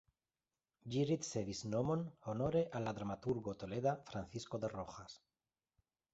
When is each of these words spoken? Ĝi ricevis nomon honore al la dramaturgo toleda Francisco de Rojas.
Ĝi 0.93 1.03
ricevis 1.09 1.61
nomon 1.73 2.05
honore 2.29 2.65
al 2.81 2.89
la 2.91 2.95
dramaturgo 3.01 3.55
toleda 3.65 3.95
Francisco 4.09 4.63
de 4.65 4.75
Rojas. 4.77 5.21